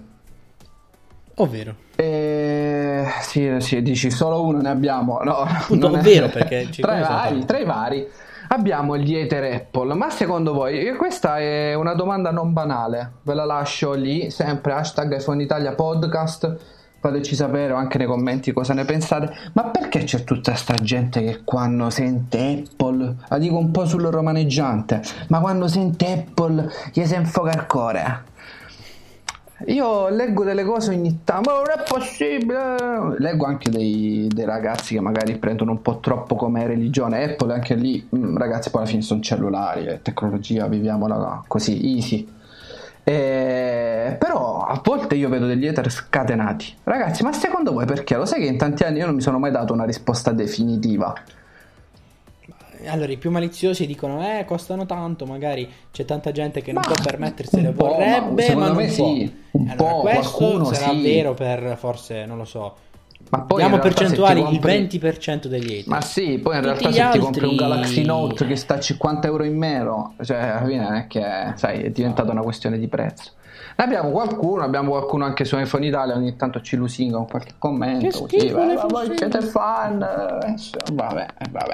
[1.40, 1.76] Ovvero.
[1.96, 5.20] Eh, sì, sì, dici solo uno ne abbiamo.
[5.24, 8.08] No, Appunto, non è- ovvero, perché ci- tra i vari, tra i vari
[8.50, 9.94] abbiamo gli hater Apple.
[9.94, 15.18] Ma secondo voi, questa è una domanda non banale, ve la lascio lì, sempre hashtag
[15.18, 16.58] iPhone Italia podcast.
[17.00, 19.32] Fateci sapere anche nei commenti cosa ne pensate.
[19.54, 24.04] Ma perché c'è tutta sta gente che quando sente Apple, la dico un po' sul
[24.04, 28.36] romaneggiante, ma quando sente Apple gli si infoca il cuore?
[29.66, 33.18] Io leggo delle cose ogni tanto, ma non è possibile.
[33.18, 37.24] Leggo anche dei, dei ragazzi che magari prendono un po' troppo come religione.
[37.24, 42.36] Apple, anche lì, mm, ragazzi, poi alla fine sono cellulari, è tecnologia, viviamola così, easy.
[43.10, 46.76] Eh, però a volte io vedo degli hater scatenati.
[46.84, 48.18] Ragazzi, ma secondo voi perché?
[48.18, 51.16] Lo sai che in tanti anni io non mi sono mai dato una risposta definitiva.
[52.88, 56.94] Allora, i più maliziosi dicono, eh, costano tanto, magari c'è tanta gente che non Ma
[56.94, 57.06] può
[57.72, 59.08] po', ma vorrebbe, ma, secondo non me può.
[59.08, 61.02] sì, un allora, questo sarà sì.
[61.02, 62.76] vero per forse, non lo so,
[63.30, 65.88] Ma poi diamo percentuali, compri- il 20% degli hater.
[65.88, 68.76] Ma sì, poi in Tutti realtà se ti compri un altri- Galaxy Note che sta
[68.76, 71.24] a 50 euro in meno, cioè alla fine non è che,
[71.56, 73.32] sai, è diventata una questione di prezzo.
[73.76, 77.54] Ne abbiamo qualcuno, abbiamo qualcuno anche su iPhone Italia, ogni tanto ci lusinga con qualche
[77.58, 78.06] commento.
[78.06, 80.00] Che così, schifo "Eh, le ma voi funzioni." siete fan,
[80.94, 81.74] vabbè, vabbè.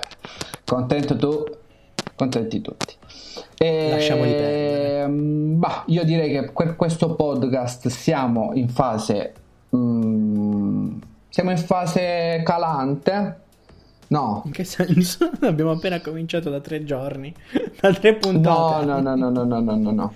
[0.65, 1.43] Contento tu,
[2.15, 2.93] contenti tutti.
[3.57, 5.07] E, Lasciamoli perdere.
[5.09, 9.33] bah, io direi che per questo podcast siamo in fase
[9.75, 10.12] mm,
[11.33, 13.39] siamo in fase calante.
[14.09, 15.31] No, In che senso?
[15.41, 17.33] Abbiamo appena cominciato da tre giorni,
[17.81, 18.85] da tre puntate.
[18.85, 20.13] no, no, no, no, no, no, no, no.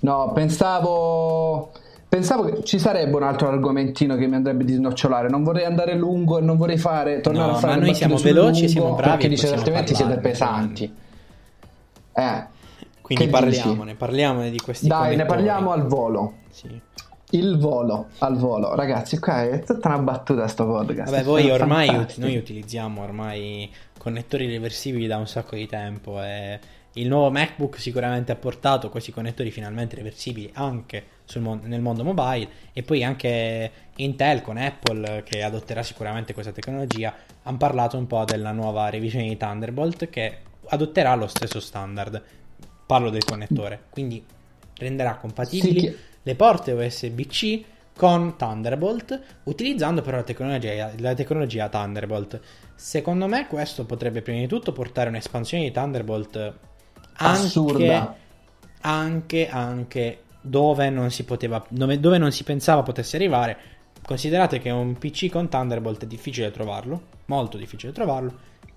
[0.00, 1.72] No, pensavo
[2.10, 5.30] Pensavo che ci sarebbe un altro argomentino che mi andrebbe di snocciolare.
[5.30, 8.16] Non vorrei andare lungo e non vorrei fare tornare No, a fare ma noi siamo
[8.16, 10.94] veloci e lungo, siamo bravi Perché dice altrimenti siete parlarne, pesanti.
[12.12, 12.44] Eh.
[13.00, 13.96] Quindi parliamone, dici?
[13.96, 16.34] parliamone di questi Dai, ne parliamo al volo.
[16.50, 16.80] Sì.
[17.30, 19.18] Il volo al volo, ragazzi.
[19.18, 21.10] Qua è tutta una battuta sto podcast.
[21.10, 22.20] Vabbè, voi ormai fantastici.
[22.20, 26.58] noi utilizziamo ormai connettori reversibili da un sacco di tempo e
[26.94, 32.02] il nuovo MacBook sicuramente ha portato questi connettori finalmente reversibili anche sul mon- nel mondo
[32.02, 37.14] mobile e poi anche Intel con Apple che adotterà sicuramente questa tecnologia
[37.44, 42.20] hanno parlato un po' della nuova revisione di Thunderbolt che adotterà lo stesso standard.
[42.86, 44.24] Parlo del connettore, quindi
[44.76, 47.64] renderà compatibili Sì, le porte USB-C
[47.96, 52.40] con Thunderbolt, utilizzando però la tecnologia, la tecnologia Thunderbolt.
[52.74, 56.54] Secondo me questo potrebbe prima di tutto portare un'espansione di Thunderbolt
[57.16, 58.16] Assurda.
[58.80, 63.58] anche, anche dove non si poteva, dove, dove non si pensava potesse arrivare.
[64.02, 68.32] Considerate che un PC con Thunderbolt è difficile trovarlo, molto difficile trovarlo,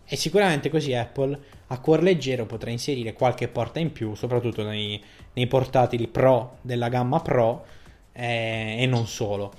[0.06, 5.02] e sicuramente così Apple a cuor leggero potrà inserire qualche porta in più, soprattutto nei,
[5.34, 7.66] nei portatili Pro della gamma Pro
[8.12, 9.52] eh, e non solo.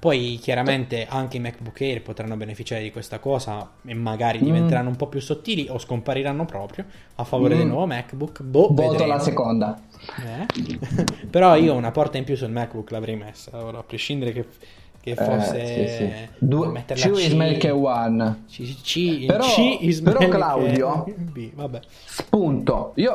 [0.00, 4.42] Poi chiaramente anche i MacBook Air potranno beneficiare di questa cosa e magari Mm.
[4.44, 6.84] diventeranno un po' più sottili o scompariranno proprio
[7.16, 7.58] a favore Mm.
[7.58, 8.42] del nuovo MacBook.
[8.42, 9.06] Boh, Voto vedremo.
[9.12, 9.80] la seconda.
[10.24, 10.46] Eh?
[11.28, 14.46] Però io una porta in più sul MacBook l'avrei messa, ora, a prescindere che,
[15.08, 15.62] che fosse...
[15.62, 16.46] Eh, sì, sì.
[17.02, 18.44] Two is C- make a one.
[18.48, 21.80] C, C, Però- C is però Claudio- B, vabbè.
[22.06, 22.92] Spunto.
[22.96, 23.14] Io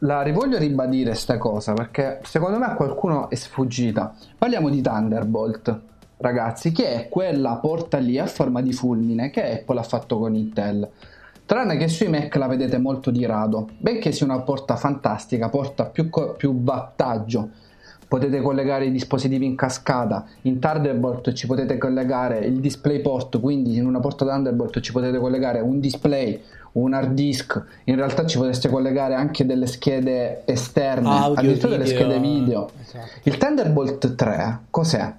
[0.00, 4.14] la rivoglio ribadire sta cosa perché secondo me a qualcuno è sfuggita.
[4.36, 5.80] Parliamo di Thunderbolt,
[6.18, 10.34] ragazzi, che è quella porta lì a forma di fulmine che Apple ha fatto con
[10.34, 10.88] Intel.
[11.46, 15.84] Tranne che sui Mac la vedete molto di rado, benché sia una porta fantastica, porta
[15.84, 17.50] più, co- più wattaggio.
[18.08, 20.26] Potete collegare i dispositivi in cascata.
[20.42, 25.60] In Thunderbolt ci potete collegare il DisplayPort, quindi in una porta Thunderbolt ci potete collegare
[25.60, 26.40] un display,
[26.72, 27.62] un hard disk.
[27.84, 31.98] In realtà ci potreste collegare anche delle schede esterne, Audio, addirittura delle video.
[31.98, 32.70] schede video.
[32.80, 33.06] Esatto.
[33.24, 35.12] Il Thunderbolt 3 cos'è?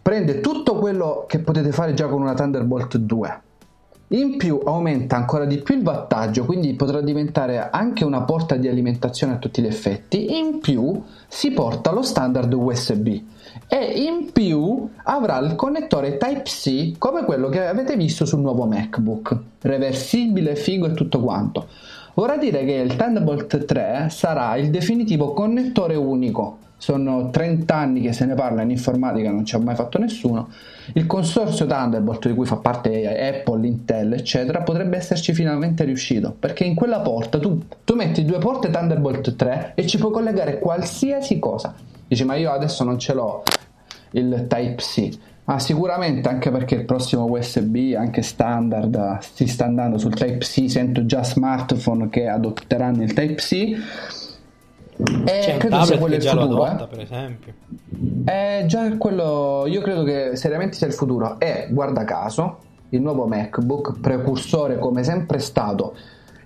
[0.00, 3.40] Prende tutto quello che potete fare già con una Thunderbolt 2.
[4.12, 8.68] In più aumenta ancora di più il wattaggio, quindi potrà diventare anche una porta di
[8.68, 10.36] alimentazione a tutti gli effetti.
[10.38, 13.06] In più si porta lo standard USB
[13.66, 19.34] e in più avrà il connettore Type-C come quello che avete visto sul nuovo MacBook,
[19.62, 21.68] reversibile, figo e tutto quanto.
[22.12, 26.58] Vorrà dire che il Thunderbolt 3 sarà il definitivo connettore unico.
[26.82, 30.48] Sono 30 anni che se ne parla in informatica, non ci ha mai fatto nessuno.
[30.94, 36.34] Il consorzio Thunderbolt, di cui fa parte Apple, Intel, eccetera, potrebbe esserci finalmente riuscito.
[36.36, 40.58] Perché in quella porta tu, tu metti due porte Thunderbolt 3 e ci puoi collegare
[40.58, 41.72] qualsiasi cosa.
[42.08, 43.44] Dici, ma io adesso non ce l'ho
[44.10, 45.18] il Type-C.
[45.44, 50.68] Ma sicuramente anche perché il prossimo USB, anche standard, si sta andando sul Type-C.
[50.68, 54.20] Sento già smartphone che adotteranno il Type-C.
[55.24, 56.62] E C'è un credo sia quello che il futuro.
[56.64, 56.88] adotta, eh.
[56.88, 57.52] per esempio.
[58.24, 61.38] È già quello, io credo che seriamente sia il futuro.
[61.40, 62.58] E guarda caso,
[62.90, 65.94] il nuovo MacBook, precursore come sempre è stato.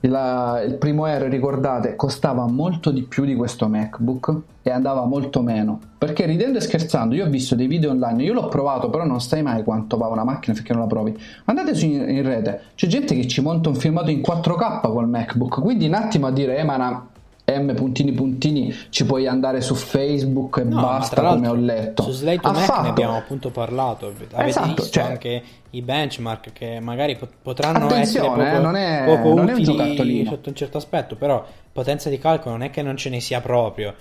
[0.01, 5.43] Il, il primo Air, ricordate, costava molto di più di questo MacBook e andava molto
[5.43, 5.81] meno.
[5.99, 9.21] Perché ridendo e scherzando, io ho visto dei video online, io l'ho provato, però non
[9.21, 11.19] sai mai quanto va una macchina finché non la provi.
[11.47, 15.09] Andate su in, in rete, c'è gente che ci monta un filmato in 4K col
[15.09, 17.09] MacBook, quindi un attimo a dire, eh, ma una
[17.49, 22.03] M puntini puntini ci puoi andare su Facebook e No, basta come ho letto.
[22.03, 24.07] Su Slate to Mac ne abbiamo appunto parlato.
[24.09, 28.61] Avete Esatto, visto cioè- anche i benchmark che magari pot- potranno essere Attenzione, poco, eh,
[28.61, 32.71] non è- poco non utili sotto un certo aspetto, però potenza di calcolo non è
[32.71, 33.95] che non ce ne sia proprio.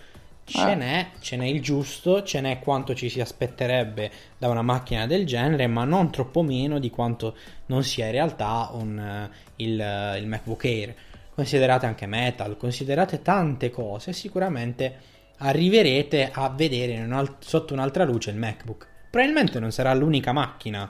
[0.44, 0.76] Ce Eh.
[0.76, 5.26] n'è, ce n'è il giusto, ce n'è quanto ci si aspetterebbe da una macchina del
[5.28, 7.36] genere, ma non troppo meno di quanto
[7.68, 10.94] non sia in realtà un, eh, il, eh, il MacBook Air.
[11.36, 14.96] Considerate anche Metal, considerate tante cose, sicuramente
[15.40, 18.88] arriverete a vedere un'al- sotto un'altra luce il MacBook.
[19.10, 20.90] Probabilmente non sarà l'unica macchina,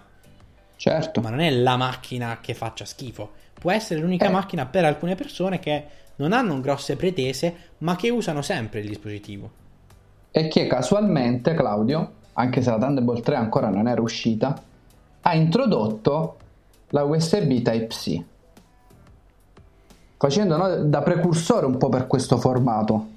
[0.75, 1.21] Certo.
[1.21, 3.31] ma non è la macchina che faccia schifo.
[3.59, 4.31] Può essere l'unica Eh.
[4.31, 5.83] macchina per alcune persone che
[6.17, 9.49] non hanno grosse pretese, ma che usano sempre il dispositivo.
[10.29, 14.61] E che casualmente Claudio, anche se la Thunderbolt 3 ancora non era uscita,
[15.21, 16.37] ha introdotto
[16.89, 18.23] la USB Type-C.
[20.17, 23.07] Facendo no, da precursore un po' per questo formato.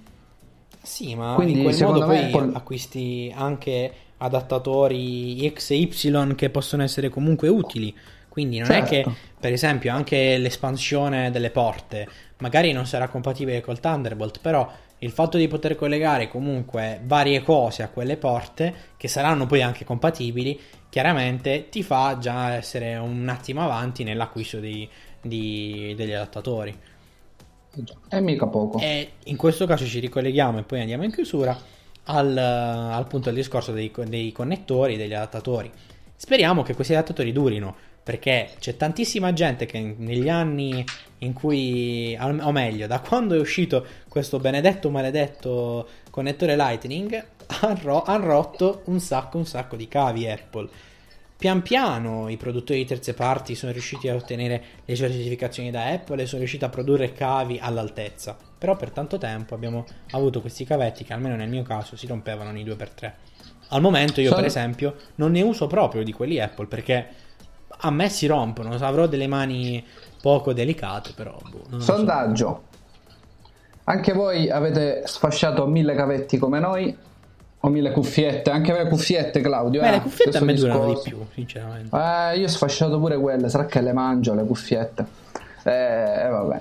[0.82, 6.50] Sì, ma Quindi, in quel modo poi Apple- acquisti anche adattatori X e Y che
[6.50, 7.94] possono essere comunque utili.
[8.28, 9.14] Quindi non è che, Certo.
[9.40, 15.36] per esempio, anche l'espansione delle porte magari non sarà compatibile col Thunderbolt, però il fatto
[15.38, 21.68] di poter collegare comunque varie cose a quelle porte, che saranno poi anche compatibili, chiaramente
[21.68, 24.88] ti fa già essere un attimo avanti nell'acquisto di-
[25.20, 26.76] di- degli adattatori.
[28.08, 28.78] E mica poco.
[28.78, 31.56] E in questo caso ci ricolleghiamo e poi andiamo in chiusura
[32.04, 35.70] al, al punto del discorso dei, dei connettori, degli adattatori.
[36.16, 40.84] Speriamo che questi adattatori durino, perché c'è tantissima gente che negli anni
[41.18, 47.26] in cui, o meglio, da quando è uscito questo benedetto maledetto connettore Lightning,
[47.60, 50.68] hanno han rotto un sacco, un sacco di cavi Apple.
[51.38, 56.22] Pian piano i produttori di terze parti sono riusciti a ottenere le certificazioni da Apple
[56.22, 58.36] e sono riusciti a produrre cavi all'altezza.
[58.58, 62.50] Però per tanto tempo abbiamo avuto questi cavetti che almeno nel mio caso si rompevano
[62.50, 63.12] ogni 2x3.
[63.68, 64.40] Al momento io Sono...
[64.40, 67.06] per esempio non ne uso proprio di quelli Apple perché
[67.68, 69.86] a me si rompono, avrò delle mani
[70.20, 71.38] poco delicate però.
[71.48, 72.46] Boh, Sondaggio.
[72.46, 72.62] So.
[73.84, 76.96] Anche voi avete sfasciato mille cavetti come noi
[77.68, 79.80] o mille cuffiette, anche le cuffiette, Claudio.
[79.80, 81.96] Beh, eh, le cuffiette a me durano di più, sinceramente.
[81.96, 85.06] Eh, io ho sfasciato pure quelle, sarà che le mangio le cuffiette.
[85.64, 86.60] Eh, eh vabbè.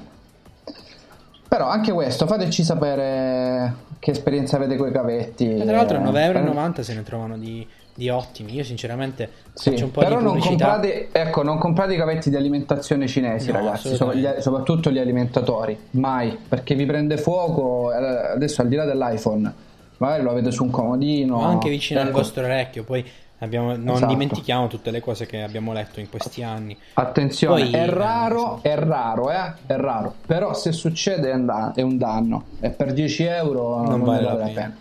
[1.47, 5.55] Però anche questo, fateci sapere che esperienza avete con i cavetti.
[5.55, 8.53] E tra l'altro a 9,90€ se ne trovano di, di, ottimi.
[8.53, 12.29] Io sinceramente sì, faccio un po' però di non comprate, ecco, non comprate i cavetti
[12.29, 15.77] di alimentazione cinesi, no, ragazzi, gli, soprattutto gli alimentatori.
[15.91, 17.93] Mai, perché vi prende fuoco.
[17.93, 17.95] Eh,
[18.33, 19.53] adesso al di là dell'iPhone
[19.97, 21.41] magari lo avete su un comodino.
[21.41, 22.09] anche vicino ecco.
[22.09, 23.05] al vostro orecchio, poi
[23.39, 24.11] abbiamo, non esatto.
[24.11, 26.77] dimentichiamo tutte le cose che abbiamo letto in questi anni.
[26.93, 29.53] Attenzione, poi, è raro, eh, è raro, eh?
[29.65, 33.77] È raro, però se succede è un, danno, è un danno e per 10 euro
[33.77, 34.51] non, non vale, la pena.
[34.53, 34.75] pena.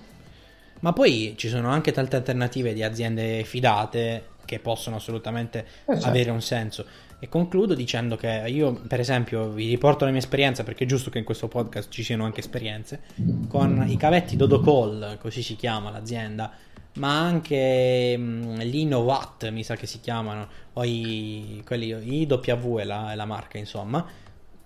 [0.80, 6.06] Ma poi ci sono anche tante alternative di aziende fidate che possono assolutamente certo.
[6.06, 6.84] avere un senso.
[7.18, 11.08] E concludo dicendo che io, per esempio, vi riporto la mia esperienza perché è giusto
[11.08, 13.00] che in questo podcast ci siano anche esperienze.
[13.48, 16.52] Con i cavetti Dodocall, così si chiama l'azienda,
[16.96, 22.84] ma anche mh, gli Innovat, mi sa che si chiamano, o i, quelli, IW è
[22.84, 24.06] la, è la marca, insomma.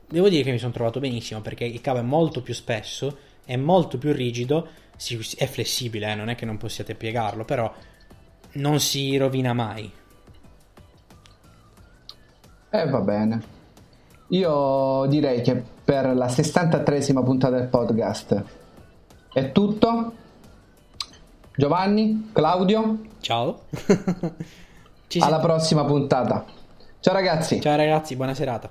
[0.08, 3.54] Devo dire che mi sono trovato benissimo perché il cavo è molto più spesso, è
[3.54, 4.66] molto più rigido,
[5.36, 7.72] è flessibile, eh, non è che non possiate piegarlo, però
[8.54, 9.98] non si rovina mai
[12.70, 13.42] eh, va bene.
[14.28, 18.44] Io direi che per la 63esima puntata del podcast
[19.32, 20.12] è tutto.
[21.56, 22.98] Giovanni, Claudio.
[23.20, 23.62] Ciao.
[25.18, 26.44] Alla prossima puntata.
[27.00, 27.60] Ciao ragazzi.
[27.60, 28.70] Ciao ragazzi, buona serata.